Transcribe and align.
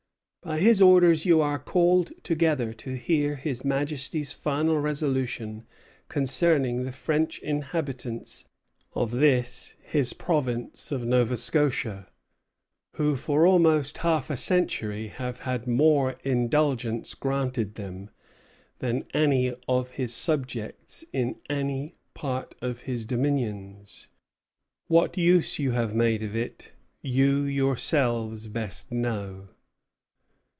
By 0.43 0.57
his 0.57 0.81
orders 0.81 1.23
you 1.23 1.39
are 1.39 1.59
called 1.59 2.13
together 2.23 2.73
to 2.73 2.95
hear 2.97 3.35
His 3.35 3.63
Majesty's 3.63 4.33
final 4.33 4.79
resolution 4.79 5.67
concerning 6.09 6.81
the 6.81 6.91
French 6.91 7.37
inhabitants 7.43 8.45
of 8.93 9.11
this 9.11 9.75
his 9.83 10.13
province 10.13 10.91
of 10.91 11.05
Nova 11.05 11.37
Scotia, 11.37 12.07
who 12.95 13.15
for 13.15 13.45
almost 13.45 13.99
half 13.99 14.31
a 14.31 14.35
century 14.35 15.09
have 15.09 15.41
had 15.41 15.67
more 15.67 16.13
indulgence 16.23 17.13
granted 17.13 17.75
them 17.75 18.09
than 18.79 19.05
any 19.13 19.53
of 19.67 19.91
his 19.91 20.11
subjects 20.11 21.05
in 21.13 21.39
any 21.51 21.93
part 22.15 22.55
of 22.63 22.81
his 22.85 23.05
dominions. 23.05 24.07
What 24.87 25.17
use 25.19 25.59
you 25.59 25.73
have 25.73 25.93
made 25.93 26.23
of 26.23 26.35
it 26.35 26.71
you 27.03 27.43
yourselves 27.43 28.47
best 28.47 28.91
know. 28.91 29.49